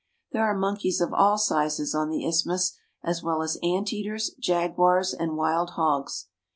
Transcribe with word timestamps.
There 0.31 0.43
are 0.47 0.57
monkeys 0.57 0.99
of 0.99 1.13
all 1.13 1.37
sizes 1.37 1.93
on 1.93 2.09
the 2.09 2.25
isthmus, 2.25 2.75
as 3.03 3.21
well 3.21 3.43
as 3.43 3.59
ant 3.61 3.93
eaters, 3.93 4.31
jaguars, 4.41 5.13
and 5.13 5.37
wild 5.37 5.73
hogs. 5.77 6.25